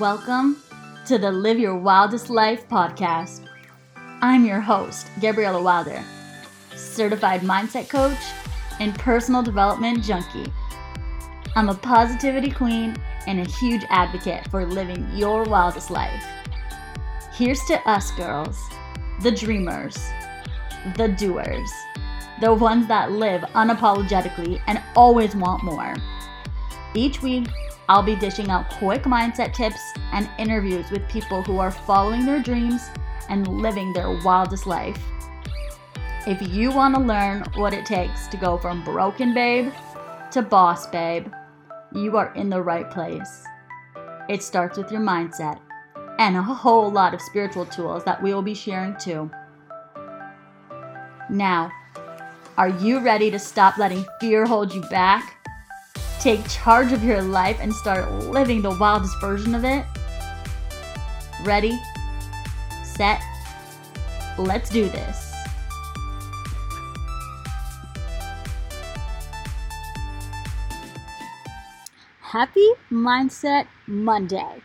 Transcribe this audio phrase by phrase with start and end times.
[0.00, 0.60] Welcome
[1.06, 3.46] to the Live Your Wildest Life podcast.
[3.96, 6.02] I'm your host, Gabriella Wilder,
[6.74, 8.18] certified mindset coach
[8.80, 10.52] and personal development junkie.
[11.54, 12.96] I'm a positivity queen
[13.28, 16.24] and a huge advocate for living your wildest life.
[17.32, 18.58] Here's to us girls,
[19.22, 19.96] the dreamers,
[20.96, 21.70] the doers,
[22.40, 25.94] the ones that live unapologetically and always want more.
[26.94, 27.46] Each week,
[27.88, 29.80] I'll be dishing out quick mindset tips
[30.12, 32.88] and interviews with people who are following their dreams
[33.28, 34.98] and living their wildest life.
[36.26, 39.70] If you want to learn what it takes to go from broken babe
[40.30, 41.26] to boss babe,
[41.92, 43.44] you are in the right place.
[44.28, 45.60] It starts with your mindset
[46.18, 49.30] and a whole lot of spiritual tools that we will be sharing too.
[51.28, 51.70] Now,
[52.56, 55.33] are you ready to stop letting fear hold you back?
[56.24, 59.84] Take charge of your life and start living the wildest version of it?
[61.42, 61.78] Ready,
[62.82, 63.20] set,
[64.38, 65.34] let's do this.
[72.22, 74.62] Happy Mindset Monday.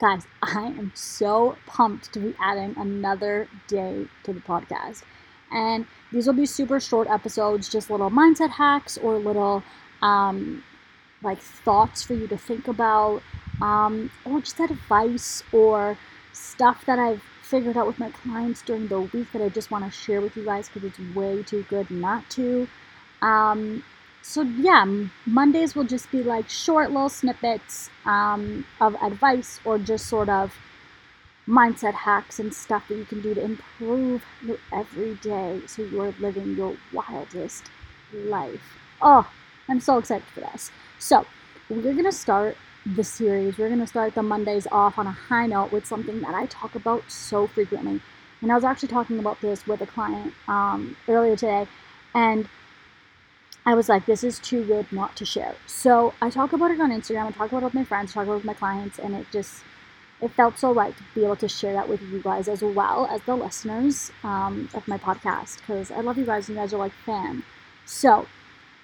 [0.00, 5.02] Guys, I am so pumped to be adding another day to the podcast.
[5.50, 9.64] And these will be super short episodes, just little mindset hacks or little
[10.00, 10.62] um,
[11.22, 13.22] like thoughts for you to think about,
[13.60, 15.96] um, or just advice or
[16.32, 19.84] stuff that I've figured out with my clients during the week that I just want
[19.84, 22.66] to share with you guys because it's way too good not to.
[23.20, 23.84] Um,
[24.22, 24.84] so yeah,
[25.26, 30.54] Mondays will just be like short little snippets um, of advice or just sort of
[31.46, 36.56] mindset hacks and stuff that you can do to improve your everyday so you're living
[36.56, 37.64] your wildest
[38.14, 38.78] life.
[39.00, 39.28] Oh,
[39.68, 40.70] I'm so excited for this.
[41.02, 41.26] So,
[41.68, 43.58] we're going to start the series.
[43.58, 46.46] We're going to start the Mondays off on a high note with something that I
[46.46, 48.00] talk about so frequently.
[48.40, 51.66] And I was actually talking about this with a client um, earlier today,
[52.14, 52.48] and
[53.66, 55.56] I was like, this is too good not to share.
[55.66, 58.14] So I talk about it on Instagram, I talk about it with my friends, I
[58.14, 59.64] talk about it with my clients, and it just
[60.20, 63.08] it felt so right to be able to share that with you guys as well
[63.10, 66.72] as the listeners um, of my podcast because I love you guys and you guys
[66.72, 67.42] are like fan.
[67.86, 68.28] So,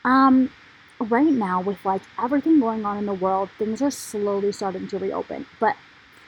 [0.05, 0.51] um,
[1.01, 4.99] right now with like everything going on in the world, things are slowly starting to
[4.99, 5.47] reopen.
[5.61, 5.77] But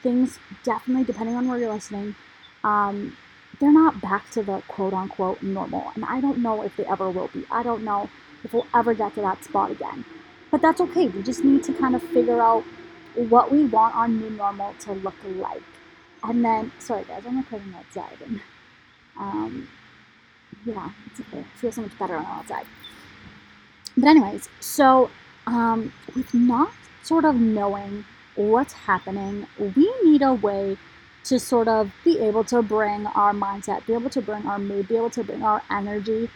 [0.01, 2.15] things definitely, depending on where you're listening,
[2.63, 3.17] um,
[3.59, 5.91] they're not back to the quote unquote normal.
[5.95, 7.45] And I don't know if they ever will be.
[7.51, 8.09] I don't know
[8.43, 10.05] if we'll ever get to that spot again.
[10.49, 11.07] But that's okay.
[11.07, 12.63] We just need to kind of figure out
[13.15, 15.63] what we want our new normal to look like.
[16.23, 18.17] And then, sorry guys, I'm recording outside.
[18.25, 18.41] And
[19.17, 19.67] um,
[20.65, 21.43] yeah, it's okay.
[21.55, 22.65] Feels so much better on outside.
[23.97, 25.09] But, anyways, so
[25.47, 26.71] um, with not
[27.03, 30.77] sort of knowing what's happening, we need a way
[31.23, 34.87] to sort of be able to bring our mindset, be able to bring our mood,
[34.87, 36.29] be able to bring our energy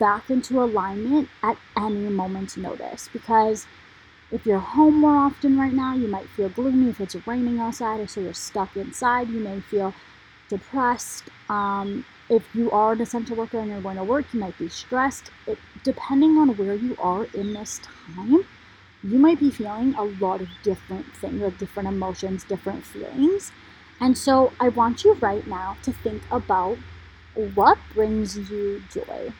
[0.00, 3.08] back into alignment at any moment's notice.
[3.12, 3.66] Because
[4.32, 6.90] if you're home more often right now, you might feel gloomy.
[6.90, 9.94] If it's raining outside or so you're stuck inside, you may feel
[10.48, 11.24] depressed.
[11.48, 14.68] Um, if you are an essential worker and you're going to work, you might be
[14.68, 15.30] stressed.
[15.46, 18.44] It, depending on where you are in this time,
[19.04, 23.52] you might be feeling a lot of different things, like different emotions, different feelings.
[24.00, 26.76] And so I want you right now to think about
[27.54, 29.32] what brings you joy.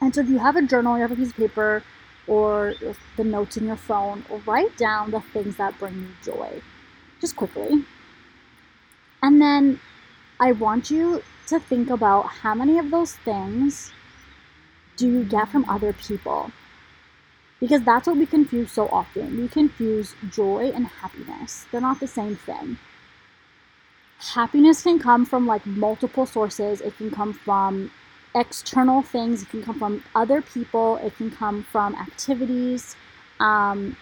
[0.00, 1.82] And so if you have a journal, you have a piece of paper,
[2.28, 2.74] or
[3.16, 6.62] the notes in your phone, write down the things that bring you joy,
[7.20, 7.84] just quickly.
[9.20, 9.80] And then
[10.38, 13.92] I want you to think about how many of those things
[14.98, 16.50] do you get from other people?
[17.60, 19.40] Because that's what we confuse so often.
[19.40, 22.78] We confuse joy and happiness, they're not the same thing.
[24.34, 27.90] Happiness can come from like multiple sources, it can come from
[28.34, 32.96] external things, it can come from other people, it can come from activities.
[33.38, 33.96] Um,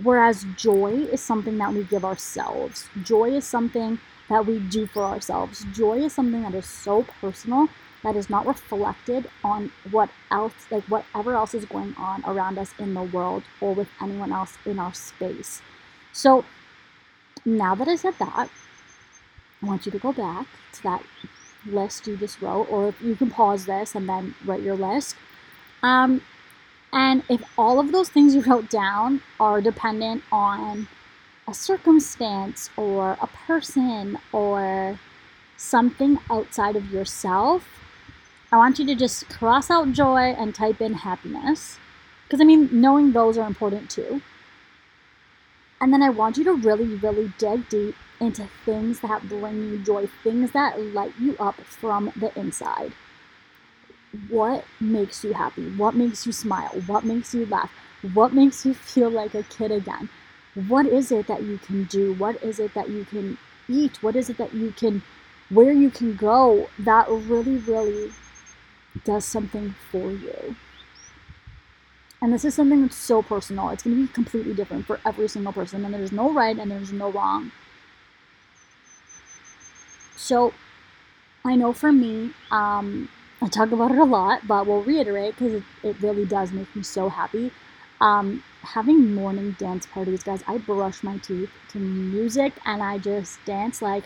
[0.00, 2.88] whereas joy is something that we give ourselves.
[3.02, 3.98] Joy is something
[4.28, 5.66] that we do for ourselves.
[5.72, 7.68] Joy is something that is so personal
[8.02, 12.72] that is not reflected on what else, like whatever else is going on around us
[12.78, 15.62] in the world or with anyone else in our space.
[16.12, 16.44] So
[17.44, 18.50] now that I said that,
[19.62, 21.02] I want you to go back to that
[21.66, 25.16] list you just wrote, or you can pause this and then write your list.
[25.82, 26.22] Um,
[26.92, 30.88] and if all of those things you wrote down are dependent on
[31.46, 34.98] a circumstance or a person or
[35.56, 37.68] something outside of yourself,
[38.50, 41.78] I want you to just cross out joy and type in happiness.
[42.24, 44.22] Because I mean, knowing those are important too.
[45.80, 49.78] And then I want you to really, really dig deep into things that bring you
[49.78, 52.92] joy, things that light you up from the inside.
[54.28, 55.70] What makes you happy?
[55.76, 56.82] What makes you smile?
[56.86, 57.70] What makes you laugh?
[58.14, 60.08] What makes you feel like a kid again?
[60.54, 62.14] What is it that you can do?
[62.14, 63.36] What is it that you can
[63.68, 64.02] eat?
[64.02, 65.02] What is it that you can,
[65.50, 68.10] where you can go that really, really
[69.04, 70.56] does something for you?
[72.20, 73.68] And this is something that's so personal.
[73.70, 75.84] It's going to be completely different for every single person.
[75.84, 77.52] And there's no right and there's no wrong.
[80.16, 80.52] So
[81.44, 83.08] I know for me, um,
[83.40, 86.74] I talk about it a lot, but we'll reiterate because it, it really does make
[86.74, 87.52] me so happy.
[88.00, 93.38] Um, having morning dance parties, guys, I brush my teeth to music and I just
[93.44, 94.04] dance like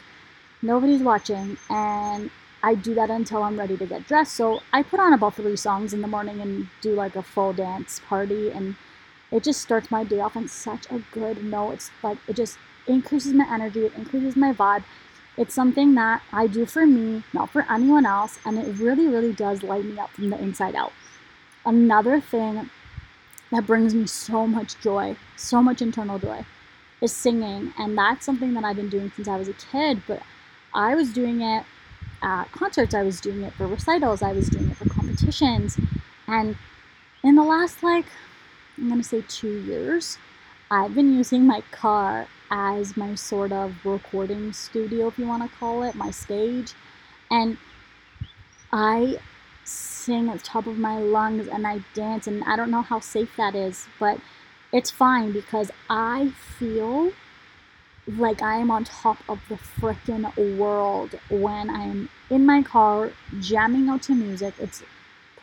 [0.60, 1.56] nobody's watching.
[1.70, 2.30] And
[2.62, 4.34] I do that until I'm ready to get dressed.
[4.34, 7.52] So I put on about three songs in the morning and do like a full
[7.52, 8.50] dance party.
[8.50, 8.76] And
[9.32, 11.72] it just starts my day off on such a good note.
[11.72, 14.84] It's like, it just increases my energy, it increases my vibe.
[15.36, 18.38] It's something that I do for me, not for anyone else.
[18.44, 20.92] And it really, really does light me up from the inside out.
[21.64, 22.70] Another thing
[23.50, 26.44] that brings me so much joy, so much internal joy,
[27.00, 27.72] is singing.
[27.78, 30.22] And that's something that I've been doing since I was a kid, but
[30.74, 31.64] I was doing it
[32.22, 35.78] at concerts, I was doing it for recitals, I was doing it for competitions.
[36.26, 36.56] And
[37.22, 38.06] in the last, like,
[38.78, 40.18] I'm gonna say two years,
[40.70, 45.82] I've been using my car as my sort of recording studio, if you wanna call
[45.82, 46.72] it, my stage.
[47.30, 47.58] And
[48.72, 49.18] I
[49.64, 53.00] sing at the top of my lungs and I dance, and I don't know how
[53.00, 54.18] safe that is, but
[54.72, 57.12] it's fine because I feel
[58.06, 63.88] like I am on top of the freaking world when I'm in my car jamming
[63.88, 64.54] out to music.
[64.58, 64.82] It's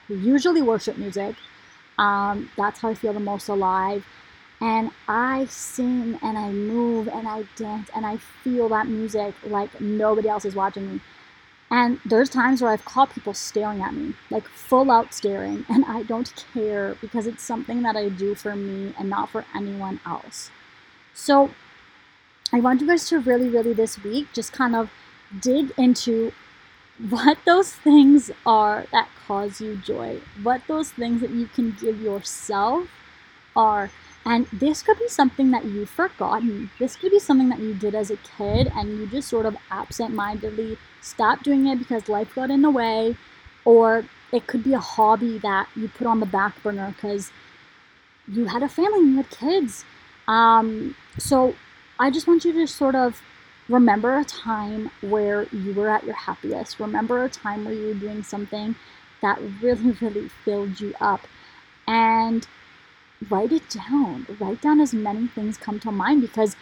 [0.10, 1.36] usually worship music.
[1.98, 4.06] Um, that's how I feel the most alive.
[4.62, 9.80] And I sing and I move and I dance and I feel that music like
[9.80, 11.02] nobody else is watching me.
[11.72, 15.86] And there's times where I've caught people staring at me, like full out staring, and
[15.86, 20.00] I don't care because it's something that I do for me and not for anyone
[20.06, 20.50] else.
[21.14, 21.52] So
[22.52, 24.90] I want you guys to really, really this week just kind of
[25.40, 26.34] dig into
[27.10, 32.02] what those things are that cause you joy, what those things that you can give
[32.02, 32.90] yourself
[33.56, 33.92] are.
[34.26, 36.72] And this could be something that you've forgotten.
[36.80, 39.56] This could be something that you did as a kid and you just sort of
[39.72, 43.16] absent mindedly stop doing it because life got in the way,
[43.64, 47.32] or it could be a hobby that you put on the back burner because
[48.28, 49.86] you had a family, and you had kids.
[50.28, 51.56] Um, so
[52.00, 53.22] I just want you to sort of
[53.68, 56.80] remember a time where you were at your happiest.
[56.80, 58.76] Remember a time where you were doing something
[59.22, 61.28] that really, really filled you up.
[61.88, 62.48] And
[63.30, 64.26] write it down.
[64.40, 66.56] Write down as many things come to mind because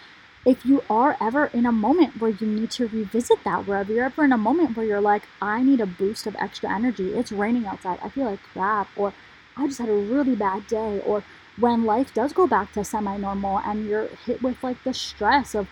[0.46, 4.06] if you are ever in a moment where you need to revisit that, wherever you're
[4.06, 7.32] ever in a moment where you're like, I need a boost of extra energy, it's
[7.32, 9.14] raining outside, I feel like crap, or
[9.58, 11.24] I just had a really bad day, or
[11.60, 15.56] when life does go back to semi normal and you're hit with like the stress
[15.56, 15.68] of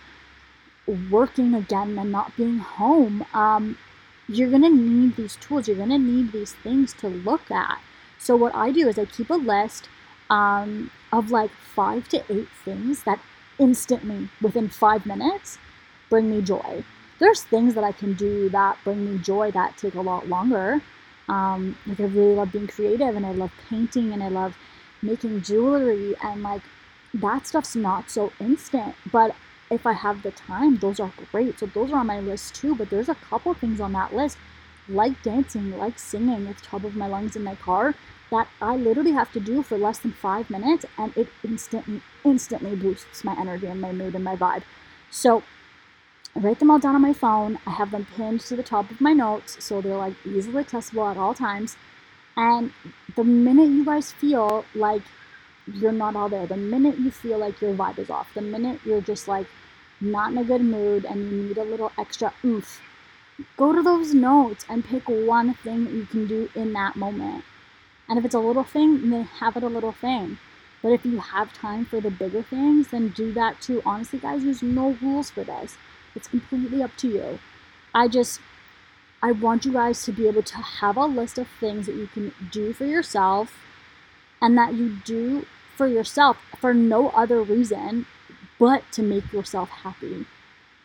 [1.10, 3.78] working again and not being home, um,
[4.28, 7.80] you're gonna need these tools, you're gonna need these things to look at.
[8.18, 9.88] So, what I do is I keep a list
[10.30, 13.20] um, of like five to eight things that
[13.58, 15.58] instantly, within five minutes,
[16.10, 16.84] bring me joy.
[17.18, 20.82] There's things that I can do that bring me joy that take a lot longer.
[21.28, 24.56] Um, like I really love being creative and I love painting and I love
[25.06, 26.62] making jewelry and like
[27.14, 28.94] that stuff's not so instant.
[29.10, 29.34] But
[29.70, 31.58] if I have the time, those are great.
[31.58, 32.74] So those are on my list too.
[32.74, 34.38] But there's a couple things on that list,
[34.88, 37.94] like dancing, like singing at the top of my lungs in my car,
[38.30, 42.74] that I literally have to do for less than five minutes and it instantly instantly
[42.74, 44.62] boosts my energy and my mood and my vibe.
[45.10, 45.42] So
[46.34, 47.58] I write them all down on my phone.
[47.66, 51.06] I have them pinned to the top of my notes so they're like easily accessible
[51.06, 51.76] at all times.
[52.36, 52.72] And
[53.16, 55.02] the minute you guys feel like
[55.66, 58.80] you're not all there, the minute you feel like your vibe is off, the minute
[58.84, 59.46] you're just like
[60.00, 62.80] not in a good mood and you need a little extra oomph,
[63.56, 67.44] go to those notes and pick one thing that you can do in that moment.
[68.08, 70.38] And if it's a little thing, then have it a little thing.
[70.82, 73.82] But if you have time for the bigger things, then do that too.
[73.84, 75.76] Honestly, guys, there's no rules for this.
[76.14, 77.38] It's completely up to you.
[77.94, 78.40] I just,
[79.26, 82.06] I want you guys to be able to have a list of things that you
[82.06, 83.58] can do for yourself
[84.40, 88.06] and that you do for yourself for no other reason
[88.56, 90.26] but to make yourself happy,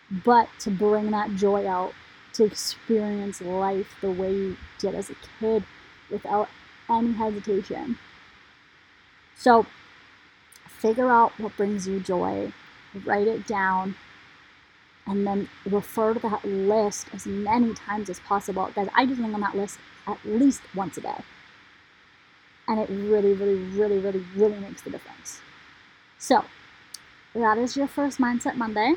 [0.09, 1.93] but to bring that joy out,
[2.33, 5.63] to experience life the way you did as a kid
[6.09, 6.49] without
[6.89, 7.99] any hesitation.
[9.35, 9.67] So,
[10.65, 12.51] figure out what brings you joy.
[13.05, 13.93] write it down,
[15.11, 18.71] and then refer to that list as many times as possible.
[18.73, 19.77] Guys, I do something on that list
[20.07, 21.21] at least once a day.
[22.69, 25.41] And it really, really, really, really, really makes the difference.
[26.17, 26.45] So,
[27.33, 28.93] that is your first Mindset Monday.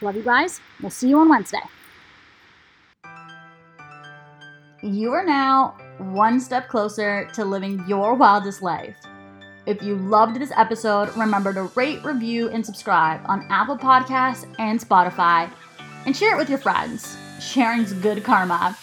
[0.00, 0.60] Love you guys.
[0.80, 1.62] We'll see you on Wednesday.
[4.82, 8.96] You are now one step closer to living your wildest life.
[9.64, 14.80] If you loved this episode, remember to rate, review, and subscribe on Apple Podcasts and
[14.80, 15.48] Spotify,
[16.04, 17.16] and share it with your friends.
[17.40, 18.76] Sharing's good karma.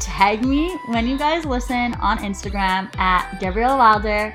[0.00, 4.34] Tag me when you guys listen on Instagram at Gabrielle Wilder.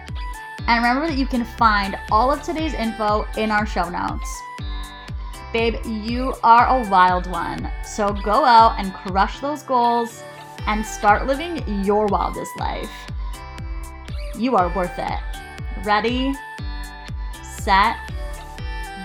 [0.68, 4.30] And remember that you can find all of today's info in our show notes.
[5.52, 7.72] Babe, you are a wild one.
[7.84, 10.24] So go out and crush those goals
[10.68, 12.92] and start living your wildest life.
[14.38, 15.20] You are worth it.
[15.84, 16.36] Ready,
[17.42, 17.98] set,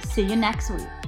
[0.04, 1.01] see you next week.